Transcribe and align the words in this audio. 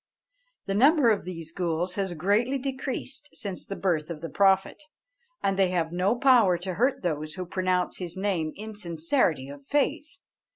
The 0.65 0.73
number 0.73 1.11
of 1.11 1.25
these 1.25 1.51
ghools 1.53 1.93
has 1.93 2.15
greatly 2.15 2.57
decreased 2.57 3.29
since 3.33 3.67
the 3.67 3.75
birth 3.75 4.09
of 4.09 4.21
the 4.21 4.31
Prophet, 4.31 4.81
and 5.43 5.59
they 5.59 5.67
have 5.69 5.91
no 5.91 6.15
power 6.15 6.57
to 6.57 6.73
hurt 6.73 7.03
those 7.03 7.35
who 7.35 7.45
pronounce 7.45 7.97
his 7.97 8.17
name 8.17 8.51
in 8.55 8.73
sincerity 8.73 9.47
of 9.47 9.63
faith. 9.63 10.19